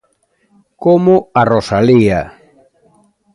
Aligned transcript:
Como 0.83 1.15
a 1.39 1.41
Rosalía. 1.51 2.21